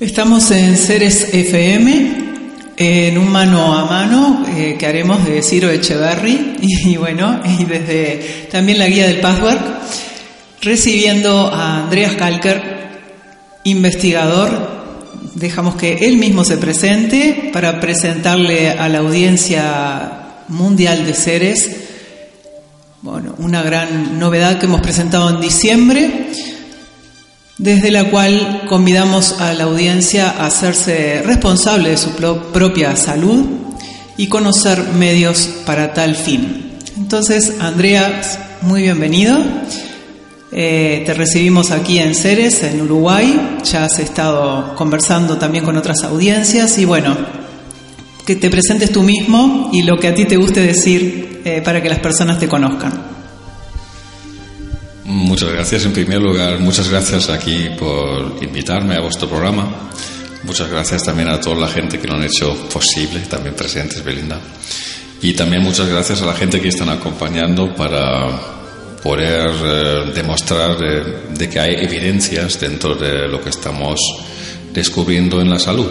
[0.00, 2.14] Estamos en Ceres FM,
[2.76, 8.46] en un mano a mano eh, que haremos de Ciro Echeverry y, bueno, y desde
[8.48, 9.58] también la guía del Password,
[10.62, 12.62] recibiendo a Andreas Kalker,
[13.64, 14.78] investigador.
[15.34, 21.76] Dejamos que él mismo se presente para presentarle a la audiencia mundial de Ceres,
[23.02, 26.28] bueno, una gran novedad que hemos presentado en diciembre
[27.58, 33.44] desde la cual convidamos a la audiencia a hacerse responsable de su propia salud
[34.16, 36.72] y conocer medios para tal fin.
[36.96, 38.22] Entonces, Andrea,
[38.62, 39.38] muy bienvenido.
[40.50, 43.58] Eh, te recibimos aquí en Ceres, en Uruguay.
[43.64, 47.16] Ya has estado conversando también con otras audiencias y bueno,
[48.24, 51.82] que te presentes tú mismo y lo que a ti te guste decir eh, para
[51.82, 53.17] que las personas te conozcan.
[55.08, 55.86] Muchas gracias.
[55.86, 59.88] En primer lugar, muchas gracias aquí por invitarme a vuestro programa.
[60.44, 64.38] Muchas gracias también a toda la gente que lo han hecho posible, también presentes, Belinda.
[65.22, 68.28] Y también muchas gracias a la gente que están acompañando para
[69.02, 73.98] poder eh, demostrar de, que hay evidencias dentro de lo que estamos
[74.74, 75.90] descubriendo en la salud.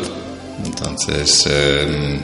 [0.63, 2.19] Entonces, eh,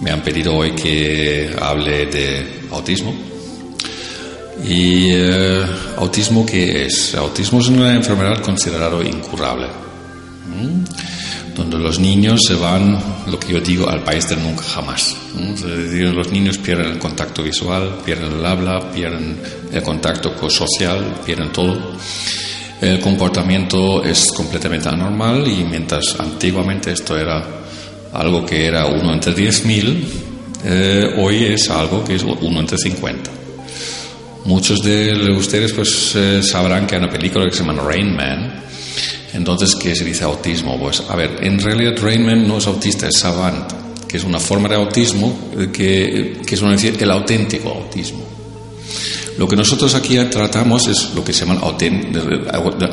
[0.00, 3.35] me han pedido hoy que hable de autismo
[4.64, 5.64] ¿Y eh,
[5.96, 7.14] autismo qué es?
[7.14, 9.66] Autismo es una enfermedad considerada incurable,
[11.54, 15.14] donde los niños se van, lo que yo digo, al país del nunca jamás.
[15.62, 19.38] Los niños pierden el contacto visual, pierden el habla, pierden
[19.72, 21.96] el contacto social, pierden todo.
[22.80, 27.42] El comportamiento es completamente anormal y mientras antiguamente esto era
[28.12, 30.04] algo que era uno entre 10.000,
[30.64, 33.30] eh, hoy es algo que es uno entre 50.
[34.46, 38.62] Muchos de ustedes pues eh, sabrán que hay una película que se llama Rain Man.
[39.32, 40.78] Entonces, ¿qué se dice autismo?
[40.78, 43.72] Pues, a ver, en realidad Rain Man no es autista, es savant,
[44.06, 48.24] que es una forma de autismo eh, que, que es decir, el auténtico autismo.
[49.36, 51.60] Lo que nosotros aquí tratamos es lo que se llama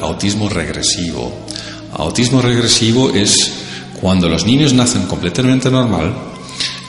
[0.02, 1.46] autismo regresivo.
[1.94, 3.54] Autismo regresivo es
[4.02, 6.33] cuando los niños nacen completamente normal,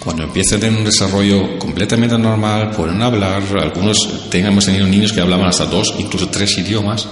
[0.04, 3.96] cuando empiezan a tener un desarrollo completamente normal, pueden hablar, algunos
[4.30, 7.08] hemos tenido niños que hablaban hasta dos, incluso tres idiomas,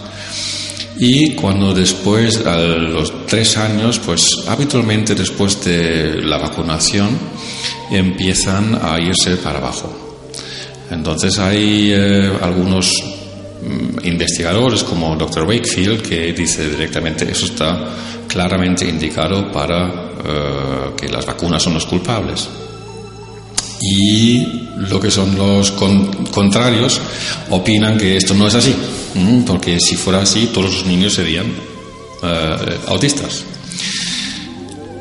[0.99, 7.19] y cuando después, a los tres años, pues habitualmente después de la vacunación,
[7.91, 10.19] empiezan a irse para abajo.
[10.91, 12.93] Entonces hay eh, algunos
[13.63, 15.45] mm, investigadores como Dr.
[15.45, 17.89] Wakefield que dice directamente eso está
[18.29, 22.49] claramente indicado para eh, que las vacunas son los culpables
[23.83, 27.01] y lo que son los contrarios
[27.51, 28.75] opinan que esto no es así,
[29.47, 31.47] porque si fuera así todos los niños serían
[32.23, 33.45] eh, autistas.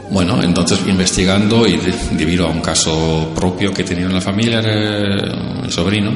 [0.09, 1.79] Bueno, entonces investigando y
[2.11, 4.61] debido a un caso propio que tenía en la familia,
[5.63, 6.11] mi sobrino,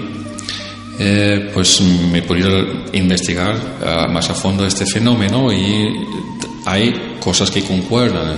[1.00, 2.50] eh, pues me he podido
[2.94, 5.94] investigar eh, más a fondo este fenómeno y
[6.66, 8.38] hay cosas que concuerdan.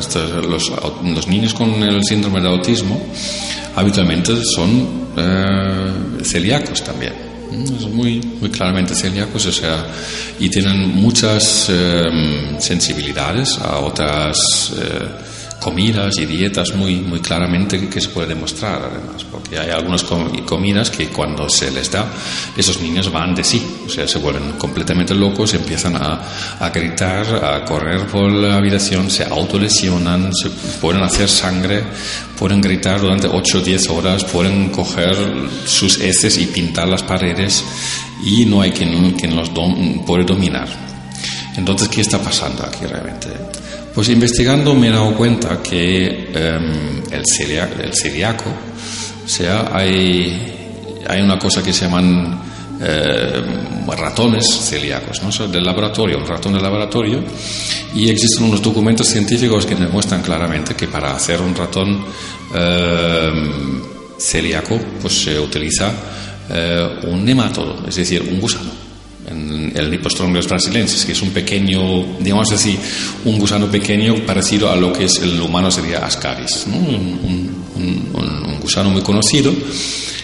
[0.49, 0.71] los,
[1.03, 3.01] los niños con el síndrome de autismo
[3.75, 7.13] habitualmente son eh, celíacos también.
[7.79, 9.87] Son muy, muy claramente celíacos, o sea,
[10.37, 15.26] y tienen muchas eh, sensibilidades a otras eh,
[15.59, 20.89] comidas y dietas muy, muy claramente que se puede demostrar además, porque hay algunas comidas
[20.89, 22.05] que cuando se les da,
[22.55, 26.21] esos niños van de sí, o sea, se vuelven completamente locos, empiezan a,
[26.59, 31.83] a gritar, a correr por la habitación, se autolesionan, se pueden hacer sangre,
[32.37, 35.15] pueden gritar durante 8 o 10 horas, pueden coger
[35.65, 37.63] sus heces y pintar las paredes
[38.23, 40.67] y no hay quien, quien los puede dominar.
[41.55, 43.29] Entonces, ¿qué está pasando aquí realmente?
[43.97, 48.45] Pues investigando me he dado cuenta que em, el, celíaco,
[49.25, 52.39] o sea, hay, hay una cosa que se llaman
[52.79, 55.47] em, ratones celíacos, ¿no?
[55.47, 57.23] del laboratorio, un ratón de laboratorio,
[57.95, 62.05] y existen unos documentos científicos que demuestran claramente que para hacer un ratón
[62.53, 63.81] em,
[64.19, 65.91] celíaco, pues se utiliza
[66.51, 68.86] eh, un nemátodo, es decir, un gusano
[69.27, 72.77] en el Lipostrongus brasilensis, que es un pequeño, digamos así,
[73.25, 77.57] un gusano pequeño parecido a lo que es el humano sería Ascaris, un,
[78.61, 79.53] gusano muy conocido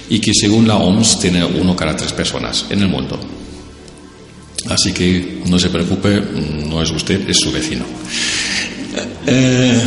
[0.09, 3.19] y que según la OMS tiene uno cada tres personas en el mundo.
[4.69, 6.21] Así que no se preocupe,
[6.67, 7.85] no es usted, es su vecino.
[9.25, 9.81] Eh,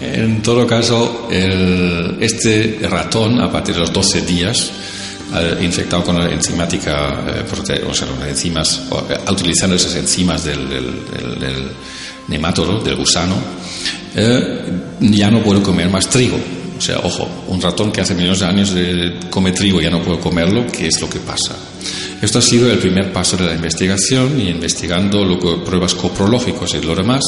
[0.00, 4.70] en todo caso, este ratón, a partir de los 12 días,
[5.60, 11.38] infectado con la enzimática, eh, o sea, las enzimas, eh, utilizando esas enzimas del, del,
[11.38, 11.70] del,
[12.28, 13.36] nemátodo, del gusano,
[14.14, 14.64] eh,
[15.00, 16.38] ya no puedo comer más trigo.
[16.76, 18.72] O sea, ojo, un ratón que hace millones de años
[19.30, 21.56] come trigo ya no puedo comerlo, ¿qué es lo que pasa?
[22.22, 25.24] Esto ha sido el primer paso de la investigación y investigando
[25.64, 27.24] pruebas coprológicas y lo demás,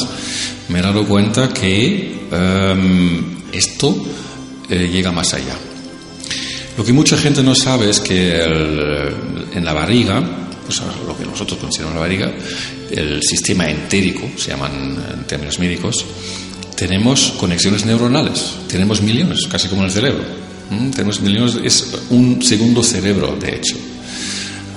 [0.68, 3.96] me he dado cuenta que em, esto
[4.68, 5.69] llega más allá.
[6.76, 10.22] Lo que mucha gente no sabe es que en la barriga,
[10.64, 12.32] pues lo que nosotros consideramos la barriga,
[12.90, 16.04] el sistema entérico, se llaman en términos médicos,
[16.76, 20.24] tenemos conexiones neuronales, tenemos millones, casi como en el cerebro.
[20.94, 23.76] Tenemos millones, es un segundo cerebro, de hecho.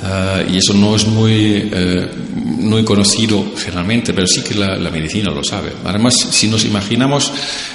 [0.03, 5.31] Ah, y eso no es muy, eh, muy conocido generalmente, pero sí que la, medicina
[5.31, 5.71] lo sabe.
[5.85, 7.31] Además, si nos imaginamos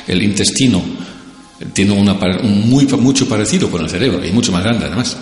[0.07, 0.83] el intestino,
[1.73, 5.17] tiene una, un muy, mucho parecido con el cerebro, y mucho más grande además.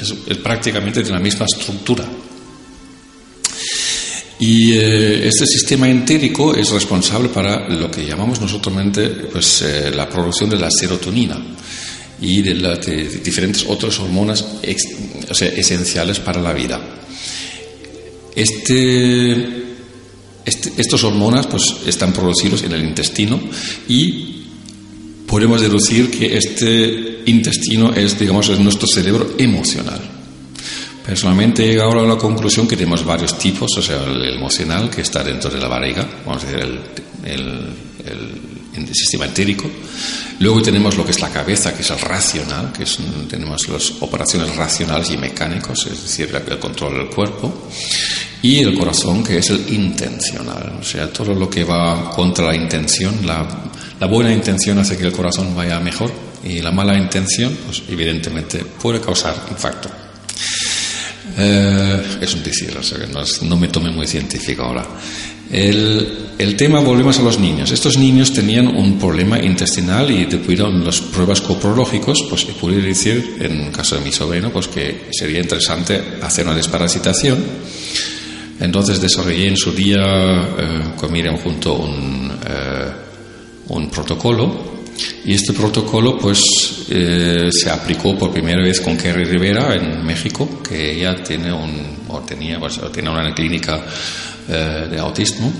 [0.00, 2.04] Es, es prácticamente de la misma estructura.
[4.40, 8.74] Y eh, este sistema entérico es responsable para lo que llamamos nosotros
[9.32, 11.36] pues, eh, la producción de la serotonina
[12.20, 16.80] y de, diferentes otras hormonas esenciales para la vida.
[18.34, 19.32] Este,
[20.44, 23.40] este, estos hormonas pues, están producidos en el intestino
[23.88, 24.37] y
[25.28, 30.00] podemos deducir que este intestino es, digamos, es nuestro cerebro emocional.
[31.04, 35.02] Personalmente he llegado a la conclusión que tenemos varios tipos, o sea, el emocional que
[35.02, 36.80] está dentro de la barriga, vamos a decir,
[37.24, 37.88] el,
[38.92, 39.68] sistema entérico.
[40.40, 42.98] Luego tenemos lo que es la cabeza, que es el racional, que es,
[43.28, 47.68] tenemos las operaciones racionales y mecánicos, es decir, el control del cuerpo.
[48.40, 52.56] Y el corazón, que es el intencional, o sea, todo lo que va contra la
[52.56, 53.46] intención, la,
[54.00, 56.12] la buena intención hace que el corazón vaya mejor
[56.44, 59.90] y la mala intención, pues evidentemente puede causar infarto.
[61.36, 63.06] Eh, es un decir, o sea que
[63.46, 64.86] no, me tome muy científico ahora.
[65.50, 67.70] El, el, tema, volvemos a los niños.
[67.70, 70.36] Estos niños tenían un problema intestinal y de
[70.84, 76.02] las pruebas coprológicas, pues pude decir, en caso de mi sobrino, pues que sería interesante
[76.20, 77.38] hacer una desparasitación.
[78.60, 83.07] Entonces desarrollé en su día eh, Miriam junto un, eh,
[83.68, 84.78] un protocolo
[85.24, 90.60] y este protocolo pues eh, se aplicó por primera vez con Kerry Rivera en México,
[90.66, 93.84] que ella tiene un, o tenía, pues, tiene una clínica
[94.48, 95.52] eh, de autismo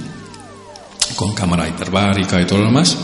[1.15, 2.97] con cámara hiperbárica y todo lo demás.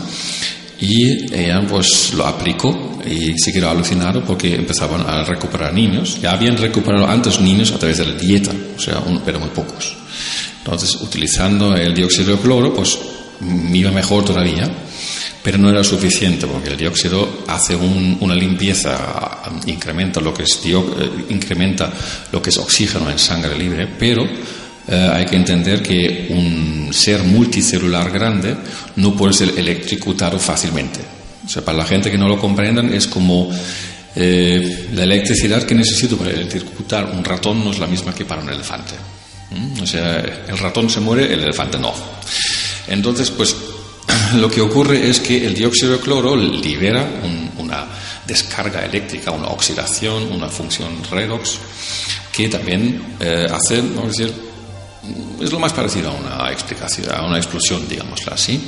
[0.79, 6.19] Y ella pues lo aplicó y se quedó alucinado porque empezaban a recuperar niños.
[6.21, 9.95] Ya habían recuperado antes niños a través de la dieta, o sea, pero muy pocos.
[10.57, 12.99] Entonces, utilizando el dióxido de cloro, pues
[13.71, 14.69] iba mejor todavía
[15.45, 20.73] pero no era suficiente porque el dióxido hace una limpieza, incrementa lo que es eh,
[21.29, 21.93] incrementa
[22.31, 27.21] lo que es oxígeno en sangre libre, pero eh, hay que entender que un ser
[27.21, 28.57] multicelular grande
[28.95, 31.01] no puede ser electrocutado fácilmente.
[31.45, 33.51] O sea, para la gente que no lo comprendan es como
[34.15, 38.41] eh, la electricidad que necesito para electrocutar un ratón no es la misma que para
[38.41, 38.95] un elefante.
[39.51, 39.83] ¿Mm?
[39.83, 41.93] O sea, el ratón se muere, el elefante no.
[42.87, 43.55] Entonces, pues
[44.35, 47.07] lo que ocurre es que el dióxido de cloro libera
[47.57, 47.85] una
[48.25, 51.59] descarga eléctrica, una oxidación, una función redox,
[52.31, 54.33] que también eh, hace, vamos a decir,
[55.39, 58.59] es lo más parecido a una explicación, a una explosión, digámoslo así,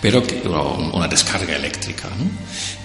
[0.00, 2.08] pero que, una descarga eléctrica.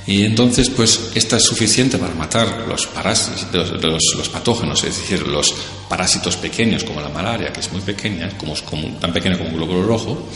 [0.06, 5.26] Y entonces, pues, esta es suficiente para matar los, parásitos, los, los, patógenos, es decir,
[5.28, 5.54] los
[5.88, 9.56] parásitos pequeños como la malaria, que es muy pequeña, como, como tan pequeña como un
[9.56, 10.30] glóbulo rojo,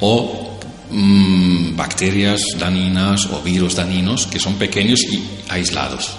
[0.00, 0.51] o
[0.94, 6.10] Mm, bacterias daninas o virus daninos que son pequeños y aislados.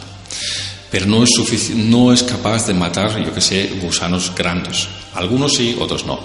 [0.90, 4.88] Pero no es, no es capaz de matar, yo que sé, gusanos grandes.
[5.14, 6.20] Algunos sí, otros no.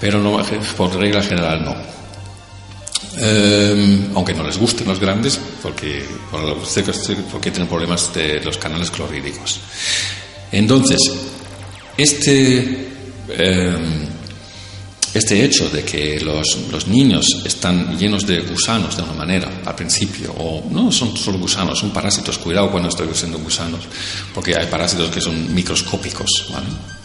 [0.00, 0.20] Pero
[0.76, 1.76] por regla general no.
[3.16, 6.04] Em, aunque no les gusten los grandes, porque,
[7.30, 9.60] porque tienen problemas de los canales clorhídricos.
[10.50, 10.98] Entonces,
[11.96, 12.88] este
[13.28, 14.13] em,
[15.14, 19.74] este hecho de que los, los, niños están llenos de gusanos de una manera al
[19.74, 23.82] principio, o no son solo gusanos, son parásitos, cuidado cuando estoy diciendo gusanos,
[24.34, 26.48] porque hay parásitos que son microscópicos,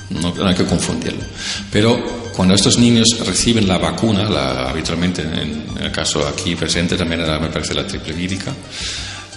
[0.09, 1.23] no, hay que confundirlo.
[1.71, 7.21] Pero cuando estos niños reciben la vacuna, la, habitualmente en, el caso aquí presente también
[7.21, 8.51] me parece la triple vírica,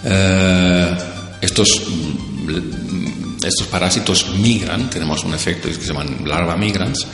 [0.05, 0.97] eh,
[1.43, 1.83] estos
[3.42, 7.06] estos parásitos migran, tenemos un efecto que se llaman larva migrans,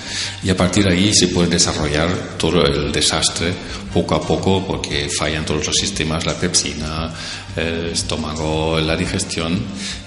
[0.42, 3.52] y a partir de ahí se puede desarrollar todo el desastre
[3.92, 7.12] poco a poco porque fallan todos los sistemas, la pepsina,
[7.56, 9.58] el estómago, la digestión,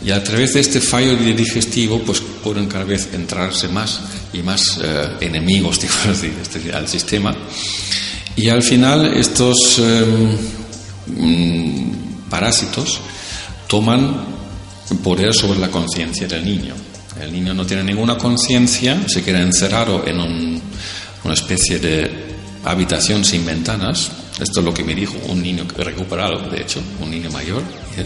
[0.03, 4.01] y a través de este fallo digestivo pues pueden cada vez entrarse más
[4.33, 5.79] y más eh, enemigos,
[6.73, 7.35] al sistema.
[8.35, 10.37] Y al final estos em,
[11.07, 13.01] mm, parásitos
[13.67, 14.40] toman
[14.98, 16.74] poder sobre la conciencia del niño.
[17.19, 20.19] El niño no tiene ninguna conciencia, se queda encerrado en
[21.24, 22.10] una especie de
[22.63, 24.12] habitación sin ventanas.
[24.39, 27.62] Esto es lo que me dijo un niño recuperado, de hecho, un niño mayor.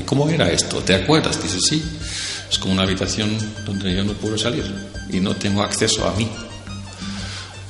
[0.06, 0.80] ¿Cómo era esto?
[0.80, 1.42] ¿Te acuerdas?
[1.42, 1.84] Dice, sí,
[2.50, 3.30] es como una habitación
[3.66, 4.66] donde yo no puedo salir
[5.10, 6.28] y no tengo acceso a mí.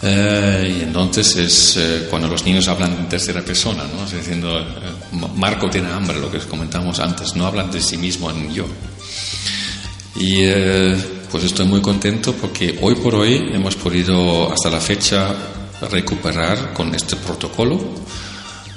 [0.01, 4.05] Eh, y entonces es eh, cuando los niños hablan en tercera persona, ¿no?
[4.05, 4.63] diciendo, eh,
[5.35, 8.65] Marco tiene hambre, lo que comentamos antes, no hablan de sí mismo en yo.
[10.17, 10.47] Y
[11.29, 15.35] pues estoy muy contento porque hoy por hoy hemos podido hasta la fecha
[15.91, 17.77] recuperar con este protocolo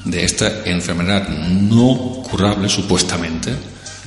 [0.05, 3.55] de esta enfermedad no curable supuestamente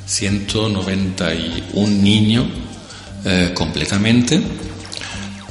[0.06, 2.48] 191 niños
[3.24, 4.42] eh, completamente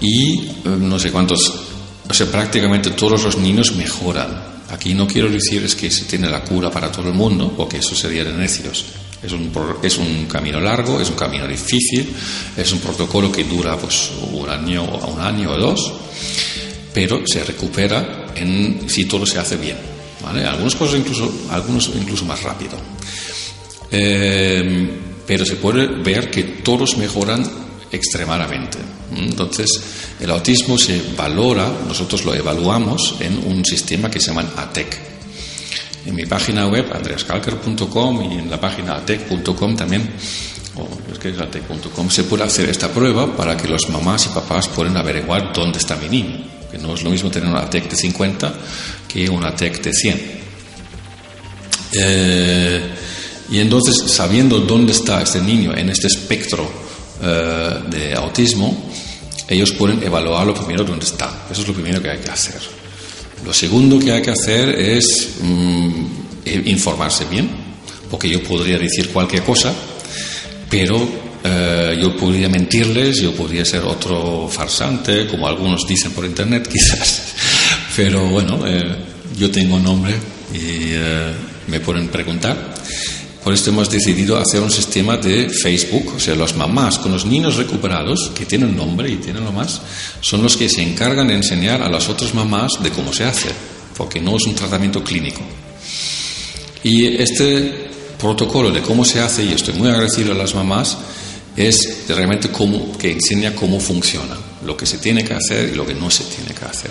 [0.00, 1.54] y eh, no sé cuántos,
[2.08, 4.50] o sea, prácticamente todos los niños mejoran.
[4.70, 7.78] Aquí no quiero decir es que se tiene la cura para todo el mundo, porque
[7.78, 8.84] eso sería de necios.
[9.22, 9.52] Es un,
[9.82, 12.14] es un camino largo, es un camino difícil,
[12.56, 15.92] es un protocolo que dura pues un año, un año o dos
[16.92, 19.76] pero se recupera en, si todo se hace bien.
[20.22, 20.44] ¿vale?
[20.44, 22.76] Algunas cosas incluso, algunos incluso más rápido.
[23.90, 24.90] Eh,
[25.26, 27.44] pero se puede ver que todos mejoran
[27.90, 28.78] extremadamente.
[29.16, 29.68] Entonces,
[30.20, 34.98] el autismo se valora, nosotros lo evaluamos en un sistema que se llama ATEC.
[36.06, 40.10] En mi página web, andreascalker.com y en la página atec.com también,
[41.12, 44.68] es que es atec.com, se puede hacer esta prueba para que los mamás y papás
[44.68, 47.96] puedan averiguar dónde está mi niño que no es lo mismo tener una TEC de
[47.96, 48.54] 50
[49.08, 50.40] que una TEC de 100.
[51.92, 52.94] Eh,
[53.50, 56.70] y entonces, sabiendo dónde está este niño en este espectro
[57.22, 58.90] eh, de autismo,
[59.48, 61.46] ellos pueden evaluarlo primero dónde está.
[61.50, 62.60] Eso es lo primero que hay que hacer.
[63.44, 66.04] Lo segundo que hay que hacer es mm,
[66.66, 67.48] informarse bien,
[68.10, 69.72] porque yo podría decir cualquier cosa,
[70.68, 76.68] pero eh, yo podría mentirles, yo podría ser otro farsante, como algunos dicen por internet
[76.72, 77.22] quizás,
[77.96, 78.96] pero bueno, eh,
[79.38, 80.14] yo tengo nombre
[80.52, 81.32] y eh,
[81.68, 82.74] me pueden preguntar.
[83.42, 87.24] Por esto hemos decidido hacer un sistema de Facebook, o sea, las mamás con los
[87.24, 89.80] niños recuperados, que tienen nombre y tienen lo más,
[90.20, 93.48] son los que se encargan de enseñar a las otras mamás de cómo se hace,
[93.96, 95.40] porque no es un tratamiento clínico.
[96.82, 100.98] Y este protocolo de cómo se hace, y estoy muy agradecido a las mamás,
[101.56, 105.86] es realmente cómo, que enseña cómo funciona, lo que se tiene que hacer y lo
[105.86, 106.90] que no se tiene que hacer.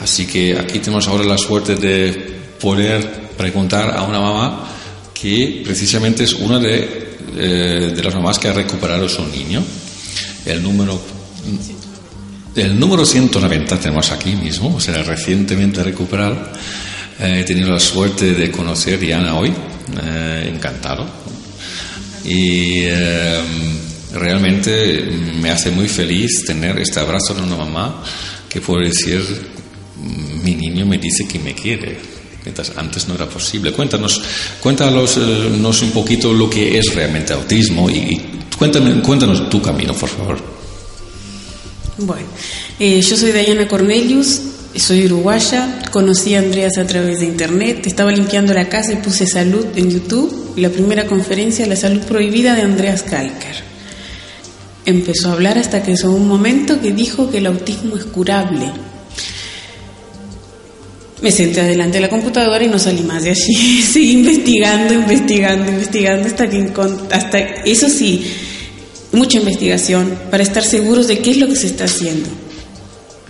[0.00, 2.12] Así que aquí tenemos ahora la suerte de
[2.60, 4.75] poder preguntar a una mamá
[5.20, 9.62] que precisamente es una de, eh, de las mamás que ha recuperado su niño.
[10.44, 11.00] El número,
[12.54, 16.36] el número 190 tenemos aquí mismo, o sea, recientemente recuperado.
[17.18, 19.52] Eh, he tenido la suerte de conocer a Diana hoy,
[20.04, 21.06] eh, encantado
[22.24, 22.82] y
[24.12, 25.00] realmente
[25.40, 28.02] me hace muy feliz tener este abrazo de una mamá
[28.48, 29.22] que puede decir,
[30.42, 32.15] mi niño me dice que me quiere,
[32.76, 33.72] antes no era posible.
[33.72, 34.22] Cuéntanos,
[34.60, 38.20] cuéntanos eh, un poquito lo que es realmente autismo y,
[38.58, 40.38] cuéntanos tu camino, por favor.
[41.98, 42.26] Bueno,
[42.78, 44.40] eh, yo soy Diana Cornelius,
[44.76, 49.26] soy uruguaya, conocí a Andreas a través de internet, estaba limpiando la casa y puse
[49.26, 53.64] salud en YouTube, la primera conferencia La salud prohibida de Andreas Kalker.
[54.84, 58.70] Empezó a hablar hasta que llegó un momento que dijo que el autismo es curable.
[61.22, 63.82] Me senté adelante de la computadora y no salí más de allí.
[63.92, 66.72] Seguí investigando, investigando, investigando hasta que
[67.12, 68.26] hasta eso sí,
[69.12, 72.28] mucha investigación para estar seguros de qué es lo que se está haciendo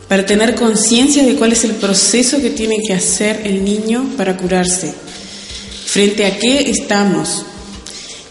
[0.09, 4.37] para tener conciencia de cuál es el proceso que tiene que hacer el niño para
[4.37, 4.93] curarse.
[5.87, 7.45] Frente a qué estamos,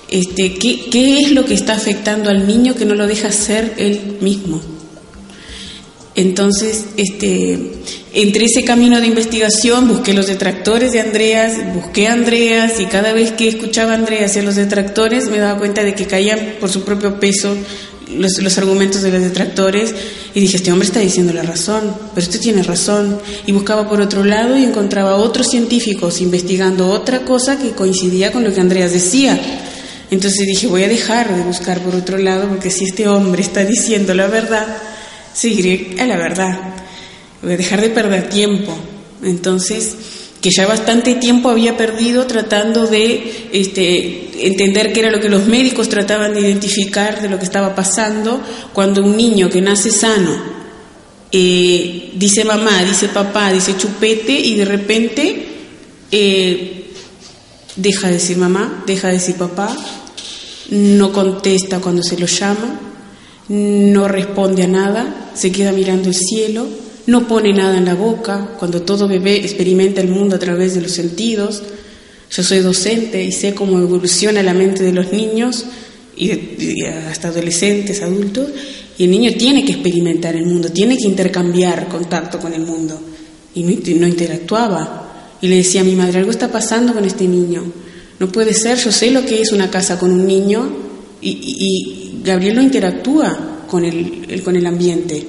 [0.09, 3.73] este, ¿qué, qué es lo que está afectando al niño que no lo deja ser
[3.77, 4.61] él mismo.
[6.15, 7.59] Entonces, este,
[8.13, 13.11] entre ese camino de investigación busqué los detractores de Andreas, busqué a Andreas y cada
[13.11, 16.55] vez que escuchaba a Andreas y a los detractores me daba cuenta de que caían
[16.61, 17.57] por su propio peso
[18.17, 19.93] los, argumentos de los detractores
[20.33, 23.19] y dije, este hombre está diciendo la razón, pero usted tiene razón.
[23.45, 28.43] Y buscaba por otro lado y encontraba otros científicos investigando otra cosa que coincidía con
[28.43, 29.39] lo que Andreas decía.
[30.11, 33.65] Entonces dije, voy a dejar de buscar por otro lado porque si este hombre está
[33.65, 34.65] diciendo la verdad,
[35.35, 36.57] seguiré a la verdad.
[37.43, 38.75] Dejar de perder tiempo.
[39.21, 39.95] Entonces
[40.41, 45.47] que ya bastante tiempo había perdido tratando de este, entender qué era lo que los
[45.47, 48.39] médicos trataban de identificar de lo que estaba pasando
[48.71, 50.55] cuando un niño que nace sano
[51.31, 55.47] eh, dice mamá, dice papá, dice chupete y de repente
[56.11, 56.85] eh,
[57.75, 59.75] deja de decir mamá, deja de decir papá,
[60.69, 62.79] no contesta cuando se lo llama,
[63.49, 66.65] no responde a nada, se queda mirando el cielo,
[67.07, 70.81] no pone nada en la boca, cuando todo bebé experimenta el mundo a través de
[70.81, 71.61] los sentidos.
[72.31, 75.65] Yo soy docente y sé cómo evoluciona la mente de los niños
[76.17, 78.49] y, hasta adolescentes, adultos,
[78.97, 82.99] y el niño tiene que experimentar el mundo, tiene que intercambiar contacto con el mundo.
[83.53, 85.37] Y no, interactuaba.
[85.41, 87.63] Y le decía a mi madre, algo está pasando con este niño.
[88.19, 90.69] No puede ser, yo sé lo que es una casa con un niño
[91.21, 95.25] y, Gabriel no interactúa con el, con el ambiente.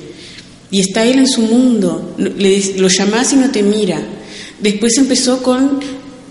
[0.70, 2.14] Y está él en su mundo.
[2.18, 4.00] Le, lo llamás y no te mira.
[4.60, 5.78] Después empezó con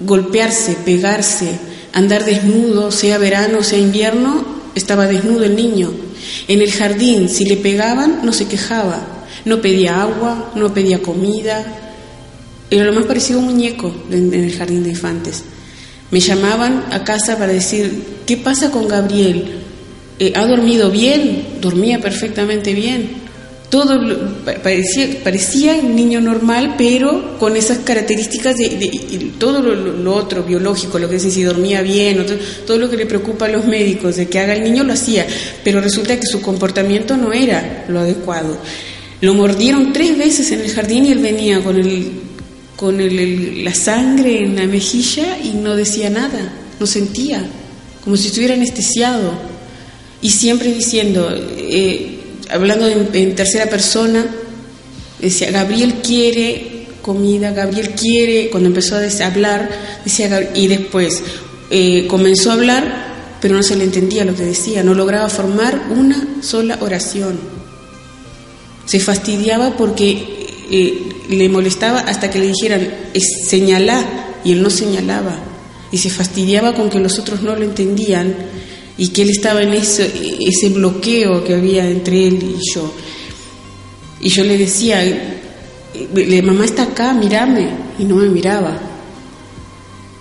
[0.02, 1.52] golpearse, pegarse,
[1.94, 4.44] andar desnudo, sea verano, sea invierno,
[4.74, 5.92] estaba desnudo el niño.
[6.48, 9.08] En el jardín, si le pegaban, no se quejaba.
[9.46, 11.64] No pedía agua, no pedía comida.
[12.72, 15.44] Era lo más parecido a un muñeco en el jardín de infantes.
[16.10, 19.65] Me llamaban a casa para decir, ¿qué pasa con Gabriel?
[20.18, 21.60] Eh, ¿Ha dormido bien?
[21.62, 23.26] Dormía perfectamente bien.
[23.70, 24.00] Todo
[24.64, 31.10] parecía, parecía un niño normal, pero con esas características de, todo lo, otro biológico, lo
[31.10, 32.26] que es si dormía bien,
[32.66, 35.26] todo, lo que le preocupa a los médicos de que haga el niño lo hacía,
[35.64, 38.58] pero resulta que su comportamiento no era lo adecuado.
[39.20, 42.12] Lo mordieron tres veces en el jardín y él venía con el,
[42.78, 47.44] con el, la sangre en la mejilla y no decía nada, no sentía,
[48.04, 49.55] como si estuviera anestesiado.
[50.22, 52.20] Y siempre diciendo, eh,
[52.50, 54.26] hablando en, tercera persona,
[55.20, 59.70] decía, Gabriel quiere comida, Gabriel quiere, cuando empezó a hablar,
[60.04, 61.22] decía, y después
[61.70, 63.06] eh, comenzó a hablar,
[63.40, 67.40] pero no se le entendía lo que decía, no lograba formar una sola oración.
[68.88, 72.88] Se fastidiaba porque eh, le molestaba hasta que le dijeran,
[73.48, 74.04] señalá,
[74.44, 75.38] y él no señalaba,
[75.92, 78.36] y se fastidiaba con que los otros no lo entendían
[78.98, 82.94] y que él estaba en ese, ese bloqueo que había entre él y yo.
[84.22, 85.04] Y yo le decía,
[86.44, 88.80] mamá está acá, mírame, y no me miraba.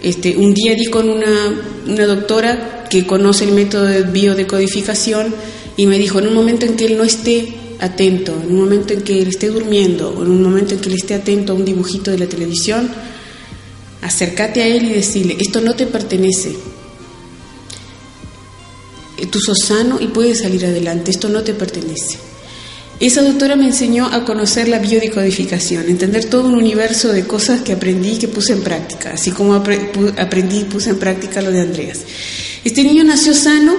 [0.03, 5.35] Este, un día di con una, una doctora que conoce el método de biodecodificación
[5.77, 8.93] y me dijo, en un momento en que él no esté atento, en un momento
[8.93, 11.57] en que él esté durmiendo, o en un momento en que él esté atento a
[11.57, 12.91] un dibujito de la televisión,
[14.03, 16.55] acércate a él y decirle, esto no te pertenece,
[19.31, 22.19] tú sos sano y puedes salir adelante, esto no te pertenece.
[23.01, 27.73] Esa doctora me enseñó a conocer la biodecodificación, entender todo un universo de cosas que
[27.73, 31.61] aprendí y que puse en práctica, así como aprendí y puse en práctica lo de
[31.61, 32.01] Andreas.
[32.65, 33.75] Este niño nació sano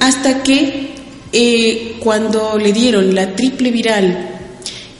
[0.00, 0.94] hasta que
[1.32, 4.30] eh, cuando le dieron la triple viral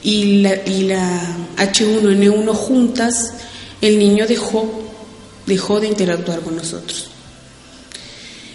[0.03, 3.35] y la, y la H1N1 juntas,
[3.81, 4.70] el niño dejó,
[5.44, 7.11] dejó de interactuar con nosotros.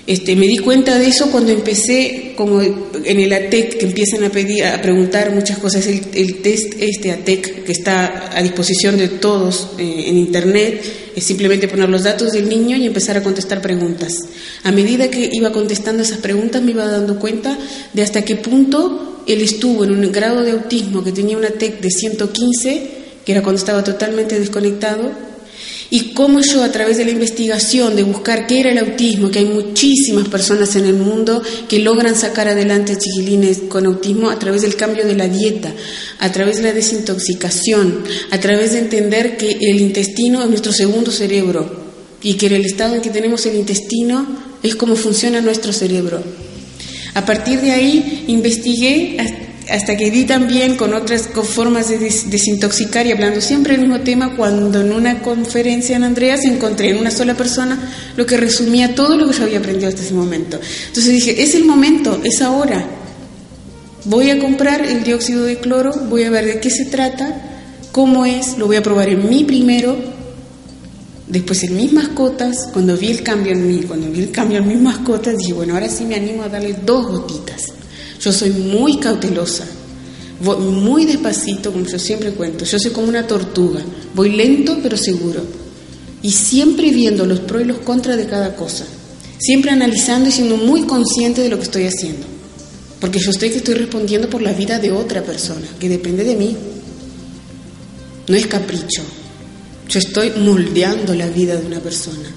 [0.07, 4.29] Este, me di cuenta de eso cuando empecé, como en el ATEC, que empiezan a
[4.29, 9.69] pedir, a preguntar muchas cosas, el, test este ATEC que está a disposición de todos
[9.77, 10.81] eh, en internet,
[11.15, 14.17] es simplemente poner los datos del niño y empezar a contestar preguntas.
[14.63, 17.57] A medida que iba contestando esas preguntas me iba dando cuenta
[17.93, 21.79] de hasta qué punto él estuvo en un grado de autismo que tenía una TEC
[21.79, 22.91] de 115,
[23.23, 25.30] que era cuando estaba totalmente desconectado,
[25.93, 29.39] y cómo yo a través de la investigación, de buscar qué era el autismo, que
[29.39, 34.61] hay muchísimas personas en el mundo que logran sacar adelante chiquilines con autismo a través
[34.61, 35.73] del cambio de la dieta,
[36.19, 41.11] a través de la desintoxicación, a través de entender que el intestino es nuestro segundo
[41.11, 41.69] cerebro
[42.23, 44.25] y que el estado en que tenemos el intestino
[44.63, 46.23] es como funciona nuestro cerebro.
[47.15, 49.40] A partir de ahí investigué hasta
[49.97, 54.81] que di también con otras formas de desintoxicar y hablando siempre del mismo tema, cuando
[54.81, 57.77] en una conferencia en Andreas encontré en una sola persona
[58.15, 60.59] lo que resumía todo lo que yo había aprendido hasta ese momento.
[60.87, 62.85] Entonces dije, es el momento, es ahora.
[64.05, 67.41] Voy a comprar el dióxido de cloro, voy a ver de qué se trata,
[67.91, 69.95] cómo es, lo voy a probar en mí primero,
[71.27, 74.67] después en mis mascotas, cuando vi el cambio en mí, cuando vi el cambio en
[74.67, 77.80] mis mascotas, dije, bueno, ahora sí me animo a darle dos gotitas.
[78.21, 79.65] Yo soy muy cautelosa,
[80.43, 82.65] voy muy despacito, como yo siempre cuento.
[82.65, 83.81] Yo soy como una tortuga,
[84.13, 85.41] voy lento pero seguro.
[86.21, 88.85] Y siempre viendo los pros y los contras de cada cosa.
[89.39, 92.27] Siempre analizando y siendo muy consciente de lo que estoy haciendo.
[92.99, 96.35] Porque yo estoy que estoy respondiendo por la vida de otra persona, que depende de
[96.35, 96.55] mí.
[98.27, 99.01] No es capricho.
[99.89, 102.29] Yo estoy moldeando la vida de una persona.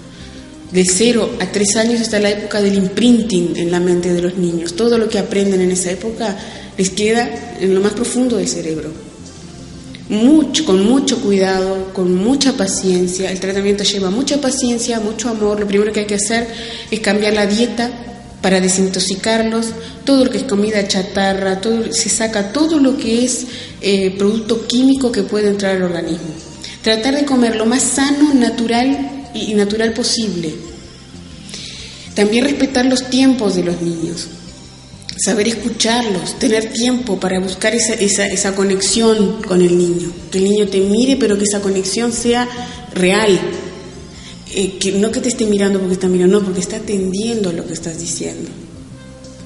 [0.74, 4.36] De cero a tres años está la época del imprinting en la mente de los
[4.36, 4.74] niños.
[4.74, 6.36] Todo lo que aprenden en esa época
[6.76, 8.90] les queda en lo más profundo del cerebro.
[10.66, 13.30] con mucho cuidado, con mucha paciencia.
[13.30, 15.60] El tratamiento lleva mucha paciencia, mucho amor.
[15.60, 16.48] Lo primero que hay que hacer
[16.90, 17.92] es cambiar la dieta
[18.42, 19.66] para desintoxicarlos,
[20.04, 23.46] todo lo que es comida chatarra, todo, se saca todo lo que es
[23.80, 26.34] eh, producto químico que puede entrar al organismo.
[26.82, 30.54] Tratar de comer lo más sano, natural y natural posible.
[32.14, 34.28] También respetar los tiempos de los niños
[35.16, 40.44] saber escucharlos, tener tiempo para buscar esa, esa, esa, conexión con el niño, que el
[40.44, 42.48] niño te mire, pero que esa conexión sea
[42.94, 43.38] real,
[44.54, 47.66] eh, que no que te esté mirando porque está mirando, no, porque está atendiendo lo
[47.66, 48.50] que estás diciendo,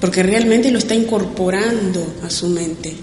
[0.01, 2.93] porque realmente lo está incorporando a su mente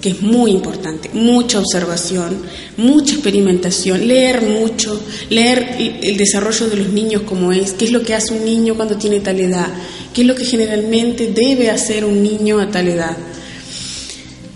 [0.00, 2.42] que es muy importante, mucha observación,
[2.76, 8.02] mucha experimentación, leer mucho, leer el desarrollo de los niños como es, qué es lo
[8.02, 9.68] que hace un niño cuando tiene tal edad,
[10.14, 13.16] qué es lo que generalmente debe hacer un niño a tal edad.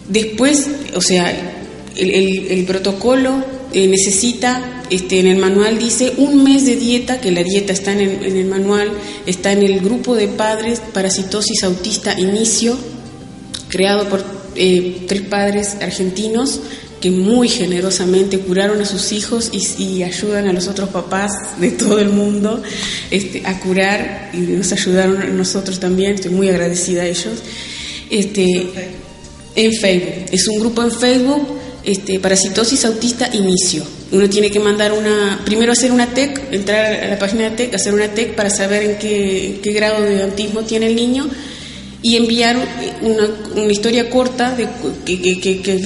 [0.09, 1.33] Después, o sea,
[1.97, 7.43] el, protocolo eh, necesita, este, en el manual dice un mes de dieta, que la
[7.43, 8.93] dieta está en el, en el manual,
[9.27, 12.77] está en el grupo de padres parasitosis autista inicio,
[13.69, 16.61] creado por eh, tres padres argentinos
[17.05, 21.99] que muy generosamente curaron a sus hijos y, ayudan a los otros papás de todo
[21.99, 22.63] el mundo
[23.11, 27.43] este, a curar y nos ayudaron a nosotros también, estoy muy agradecida a ellos.
[28.09, 28.71] Este,
[29.55, 31.47] en Facebook, es un grupo en Facebook,
[31.85, 33.85] este, Parasitosis Autista Inicio.
[34.11, 37.75] Uno tiene que mandar una, primero hacer una TEC, entrar a la página de TEC,
[37.75, 41.29] hacer una TEC para saber en qué, qué grado de autismo tiene el niño
[42.05, 42.59] y enviar
[43.01, 44.69] una, una historia corta de
[45.07, 45.81] que, que, que,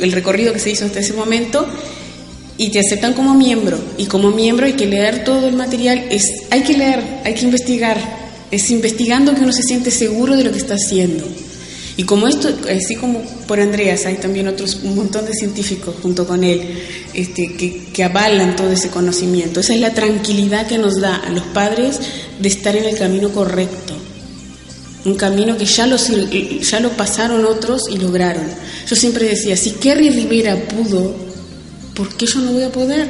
[0.00, 1.64] el recorrido que se hizo hasta ese momento
[2.58, 6.24] y te aceptan como miembro y como miembro hay que leer todo el material es
[6.50, 7.96] hay que leer hay que investigar
[8.50, 11.24] es investigando que uno se siente seguro de lo que está haciendo.
[11.96, 16.26] Y como esto así como por Andreas hay también otros un montón de científicos junto
[16.26, 16.60] con él
[17.14, 19.60] este, que, que avalan todo ese conocimiento.
[19.60, 22.00] Esa es la tranquilidad que nos da a los padres
[22.40, 23.94] de estar en el camino correcto
[25.04, 28.44] un camino que ya lo, ya lo pasaron otros y lograron.
[28.86, 31.14] Yo siempre decía, si Kerry Rivera pudo,
[31.94, 33.08] ¿por qué yo no voy a poder?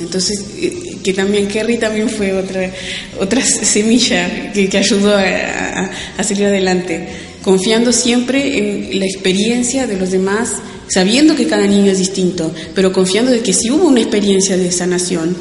[0.00, 2.70] Entonces, eh, que también Kerry también fue otra,
[3.20, 7.08] otra semilla que, ayudó a, a, salir adelante,
[7.42, 10.50] confiando siempre en la experiencia de los demás,
[10.88, 14.70] sabiendo que cada niño es distinto, pero confiando de que si hubo una experiencia de
[14.72, 15.36] sanación,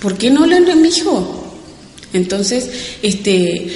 [0.00, 0.90] ¿por qué no la mi?
[2.12, 2.68] Entonces,
[3.02, 3.68] este,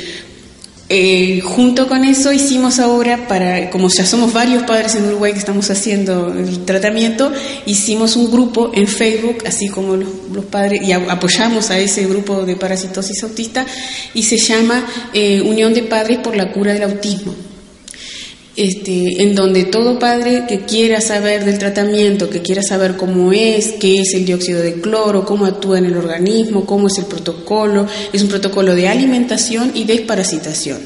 [0.88, 5.38] eh, junto con eso hicimos ahora, para, como ya somos varios padres en Uruguay que
[5.38, 7.32] estamos haciendo el tratamiento,
[7.64, 12.56] hicimos un grupo en Facebook, así como los, padres, y apoyamos a ese grupo de
[12.56, 13.64] parasitosis autista,
[14.12, 17.34] y se llama eh, Unión de Padres por la Cura del Autismo.
[18.56, 23.72] Este, en donde todo padre que quiera saber del tratamiento, que quiera saber cómo es,
[23.80, 27.88] qué es el dióxido de cloro, cómo actúa en el organismo, cómo es el protocolo,
[28.12, 30.78] es un protocolo de alimentación y desparasitación.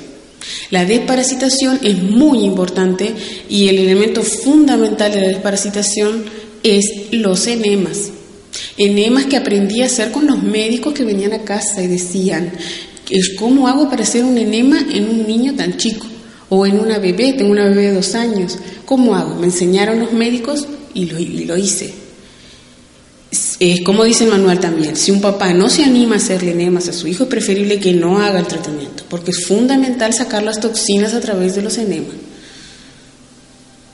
[0.70, 3.14] La desparasitación es muy importante
[3.50, 6.24] y el elemento fundamental de la desparasitación
[6.62, 8.11] es los enemas.
[8.78, 12.50] Enemas que aprendí a hacer con los médicos que venían a casa y decían,
[13.38, 16.07] ¿cómo hago para hacer un enema en un niño tan chico?
[16.50, 18.58] O en una bebé, tengo una bebé de dos años.
[18.84, 19.34] ¿Cómo hago?
[19.37, 21.06] Me enseñaron los médicos y
[21.44, 21.92] lo, hice.
[23.61, 26.88] Es como dice el manual también, si un papá no se anima a hacerle enemas
[26.88, 30.61] a su hijo, es preferible que no haga el tratamiento, porque es fundamental sacar las
[30.61, 32.14] toxinas a través de los enemas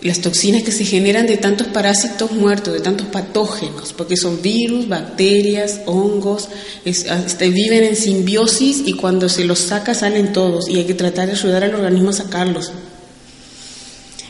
[0.04, 4.86] las toxinas que se generan de tantos parásitos muertos, de tantos patógenos, porque son virus,
[4.86, 6.50] bacterias, hongos,
[6.84, 11.26] este, viven en simbiosis y cuando se los saca salen todos y hay que tratar
[11.26, 12.70] de ayudar al organismo a sacarlos.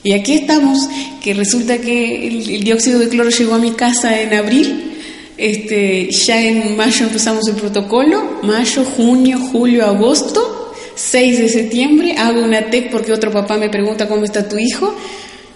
[0.04, 0.78] Y aquí estamos,
[1.20, 4.92] que resulta que el, dióxido de cloro llegó a mi casa en abril,
[5.36, 12.44] este, ya en mayo empezamos el protocolo, mayo, junio, julio, agosto, 6 de septiembre hago
[12.44, 14.94] una TEC porque otro papá me pregunta cómo está tu hijo,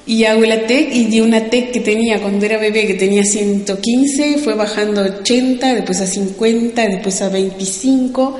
[0.09, 3.25] y hago la TEC y di una TEC que tenía cuando era bebé, que tenía
[3.25, 8.39] 115, fue bajando a 80, después a 50, después a 25,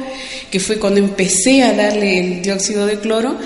[0.51, 3.37] que fue cuando empecé a darle el dióxido de cloro,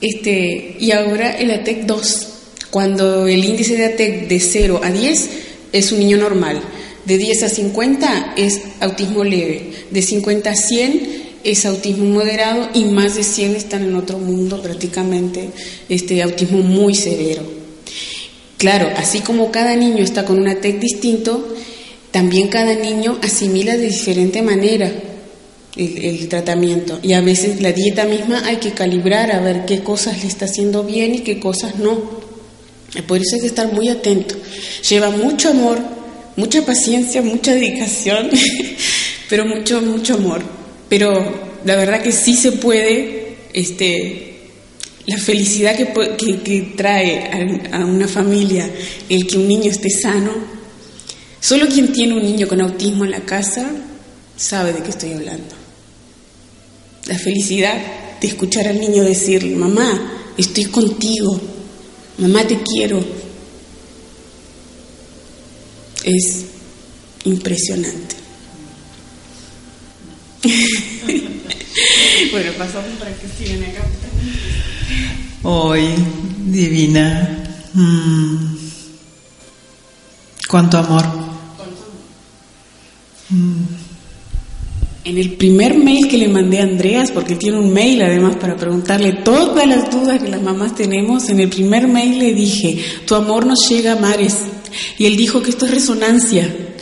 [0.00, 2.28] este, y ahora el ATEC 2,
[2.70, 5.28] cuando el índice de ATEC de 0 a 10
[5.72, 6.60] es un niño normal,
[7.04, 12.84] de 10 a 50 es autismo leve, de 50 a 100 es autismo moderado y
[12.86, 15.50] más de 100 están en otro mundo prácticamente,
[15.88, 17.42] este autismo muy severo.
[18.58, 21.54] Claro, así como cada niño está con una TEC distinto,
[22.10, 24.90] también cada niño asimila de diferente manera
[25.76, 29.80] el, el, tratamiento y a veces la dieta misma hay que calibrar a ver qué
[29.80, 32.22] cosas le está haciendo bien y qué cosas no.
[33.08, 34.36] Por eso hay que estar muy atento.
[34.88, 35.78] Lleva mucho amor,
[36.36, 38.30] mucha paciencia, mucha dedicación,
[39.28, 40.63] pero mucho, mucho amor.
[40.94, 41.24] Pero
[41.64, 44.36] la verdad que sí se puede, este,
[45.06, 48.70] la felicidad que, trae a, a, una familia
[49.08, 50.30] el que un niño esté sano.
[51.40, 53.68] Solo quien tiene un niño con autismo en la casa
[54.36, 55.56] sabe de qué estoy hablando.
[57.06, 57.76] La felicidad
[58.20, 61.40] de escuchar al niño decir, mamá, estoy contigo,
[62.18, 63.04] mamá te quiero,
[66.04, 66.44] es
[67.24, 68.23] impresionante.
[72.32, 73.82] bueno, pasamos para que sigan acá.
[75.42, 75.94] Hoy,
[76.46, 77.44] divina.
[77.72, 78.56] Mm.
[80.48, 81.04] Cuánto amor.
[83.30, 83.62] Mm.
[85.04, 88.56] En el primer mail que le mandé a Andreas, porque tiene un mail además para
[88.56, 93.14] preguntarle todas las dudas que las mamás tenemos, en el primer mail le dije, tu
[93.14, 94.36] amor nos llega a mares.
[94.98, 96.73] Y él dijo que esto es resonancia.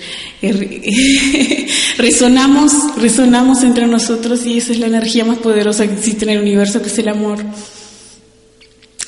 [1.98, 6.40] resonamos, resonamos entre nosotros y esa es la energía más poderosa que existe en el
[6.40, 7.38] universo, que es el amor.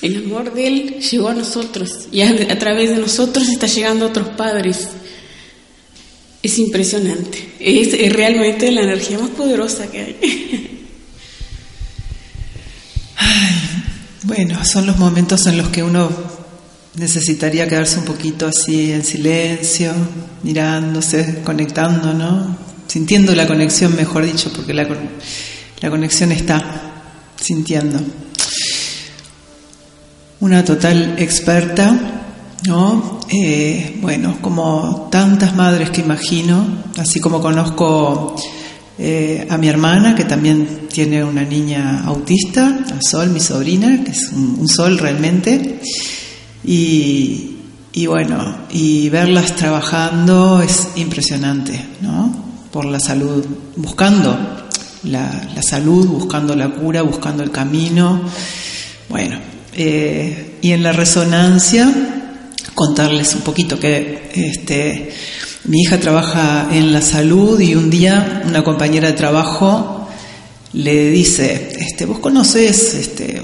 [0.00, 4.08] El amor de Él llegó a nosotros y a, través de nosotros está llegando a
[4.08, 4.88] otros padres.
[6.42, 7.48] Es impresionante.
[7.58, 10.86] Es, realmente la energía más poderosa que hay.
[14.24, 16.33] bueno, son los momentos en los que uno
[16.96, 19.92] necesitaría quedarse un poquito así en silencio,
[20.42, 22.56] mirándose, conectando, ¿no?
[22.86, 24.86] Sintiendo la conexión, mejor dicho, porque la,
[25.80, 26.92] la conexión está
[27.36, 28.00] sintiendo.
[30.40, 32.22] Una total experta
[32.66, 33.20] ¿no?
[33.28, 38.36] Eh, bueno, como tantas madres que imagino, así como conozco
[38.98, 44.12] eh, a mi hermana, que también tiene una niña autista, a Sol, mi sobrina, que
[44.12, 45.80] es un, sol realmente,
[46.64, 47.56] y,
[47.92, 52.44] y, bueno, y verlas trabajando es impresionante, ¿no?
[52.70, 53.44] Por la salud,
[53.76, 54.36] buscando
[55.04, 58.22] la, la salud, buscando la cura, buscando el camino,
[59.08, 59.38] bueno,
[59.74, 61.92] eh, y en la resonancia,
[62.74, 65.12] contarles un poquito que este,
[65.64, 70.08] mi hija trabaja en la salud y un día una compañera de trabajo
[70.72, 73.42] le dice, este, vos conoces este,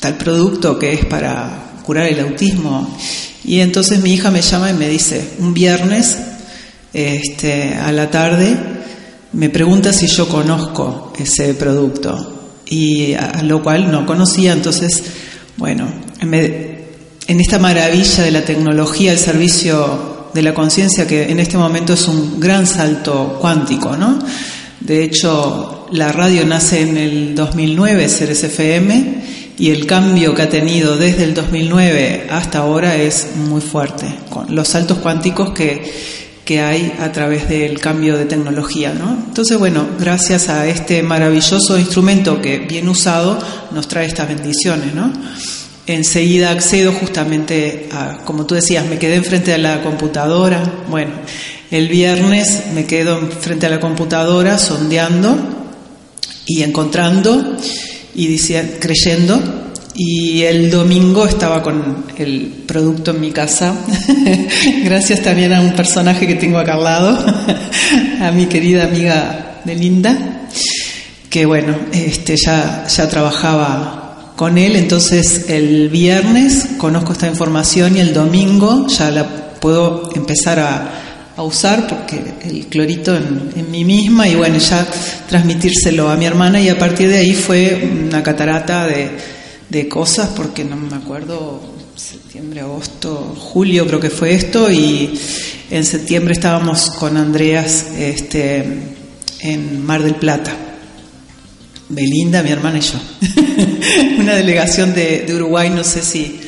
[0.00, 2.96] tal producto que es para curar el autismo.
[3.44, 6.16] Y entonces mi hija me llama y me dice, un viernes
[6.92, 8.56] este, a la tarde,
[9.32, 12.28] me pregunta si yo conozco ese producto.
[12.66, 15.02] Y a lo cual no conocía, entonces,
[15.56, 21.58] bueno, en esta maravilla de la tecnología al servicio de la conciencia, que en este
[21.58, 24.18] momento es un gran salto cuántico, ¿no?
[24.80, 29.22] De hecho, la radio nace en el 2009, Ceres FM,
[29.62, 34.52] y el cambio que ha tenido desde el 2009 hasta ahora es muy fuerte, con
[34.52, 35.88] los saltos cuánticos que,
[36.44, 38.92] que hay a través del cambio de tecnología.
[38.92, 39.16] ¿no?
[39.28, 43.38] Entonces, bueno, gracias a este maravilloso instrumento que bien usado
[43.70, 44.96] nos trae estas bendiciones.
[44.96, 45.12] ¿no?
[45.86, 50.60] enseguida accedo justamente a, como tú decías, me quedé enfrente de la computadora.
[50.90, 51.12] Bueno,
[51.70, 55.38] el viernes me quedo frente a la computadora sondeando
[56.46, 57.56] y encontrando
[58.14, 59.40] y diciendo, creyendo.
[59.94, 63.74] Y el domingo estaba con el producto en mi casa,
[64.84, 67.26] gracias también a un personaje que tengo acá al lado,
[68.20, 70.48] a mi querida amiga Melinda,
[71.28, 78.00] que bueno, este, ya, ya trabajaba con él, entonces el viernes conozco esta información y
[78.00, 79.26] el domingo ya la
[79.60, 81.01] puedo empezar a,
[81.38, 84.86] usar porque el clorito en, mí misma y bueno, ya
[85.28, 86.60] transmitírselo a mi hermana.
[86.60, 89.10] Y a partir de ahí fue una catarata de,
[89.70, 91.60] de cosas porque no me acuerdo,
[91.96, 94.70] septiembre, agosto, julio creo que fue esto.
[94.70, 95.18] Y
[95.70, 98.64] en septiembre estábamos con Andreas este,
[99.40, 100.52] en Mar del Plata.
[101.88, 102.98] Belinda, mi hermana y yo.
[104.18, 106.40] Una delegación de, Uruguay, no sé si,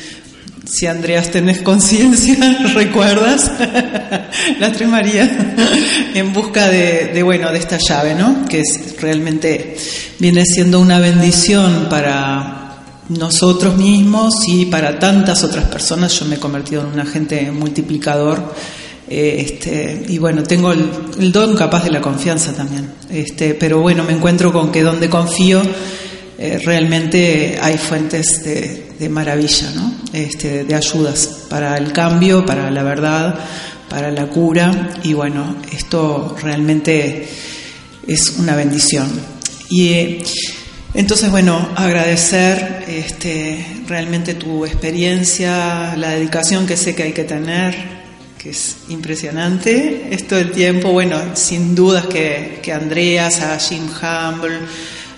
[0.67, 2.37] si Andreas tenés conciencia,
[2.75, 3.51] ¿recuerdas?
[4.61, 5.55] La Tres María,
[6.15, 8.45] en busca de, bueno, de esta llave, ¿no?
[8.47, 9.77] Que es, realmente
[10.19, 12.61] viene siendo una bendición para
[13.09, 16.19] nosotros mismos y para tantas otras personas.
[16.19, 18.55] Yo me he convertido en un agente multiplicador
[19.09, 22.91] eh, este, y bueno, tengo el, don capaz de la confianza también.
[23.11, 25.63] Este, pero bueno, me encuentro con que donde confío
[26.39, 29.95] eh, realmente hay fuentes de, maravilla, ¿no?
[30.13, 33.39] este, de ayudas para el cambio, para la verdad,
[33.89, 34.91] para la cura.
[35.03, 37.29] Y bueno, esto realmente
[38.07, 39.11] es una bendición.
[39.71, 40.23] Y eh,
[40.95, 47.75] Entonces, bueno, agradecer este, realmente tu experiencia, la dedicación que sé que hay que tener,
[48.39, 50.09] que es impresionante.
[50.11, 54.59] Esto del tiempo, bueno, sin dudas que, que Andreas, a Jim Humble,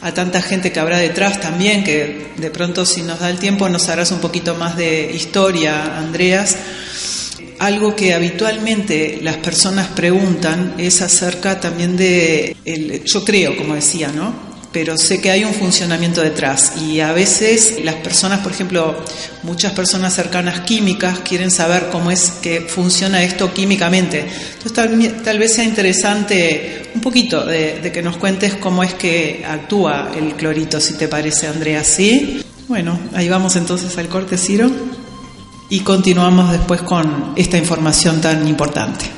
[0.02, 3.68] a tanta gente que habrá detrás también, que de pronto si nos da el tiempo
[3.68, 6.56] nos harás un poquito más de historia, Andreas.
[7.58, 14.08] Algo que habitualmente las personas preguntan es acerca también de, el, yo creo, como decía,
[14.08, 14.45] ¿no?
[14.76, 18.94] Pero sé que hay un funcionamiento detrás y a veces las personas, por ejemplo,
[19.42, 24.26] muchas personas cercanas químicas quieren saber cómo es que funciona esto químicamente.
[24.58, 24.74] Entonces
[25.24, 30.34] tal, vez sea interesante un poquito de, que nos cuentes cómo es que actúa el
[30.34, 31.82] clorito, si te parece, Andrea.
[31.82, 32.44] ¿Sí?
[32.68, 34.70] Bueno, ahí vamos entonces al corte, Ciro,
[35.70, 39.15] y continuamos después con esta información tan importante.